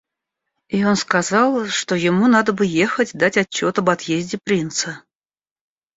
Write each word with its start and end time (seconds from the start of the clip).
И 0.67 0.83
он 0.83 0.95
сказал, 0.95 1.67
что 1.67 1.93
ему 1.93 2.25
надо 2.25 2.53
было 2.53 2.65
ехать 2.65 3.11
дать 3.13 3.37
отчет 3.37 3.77
об 3.77 3.91
отъезде 3.91 4.39
принца. 4.43 5.03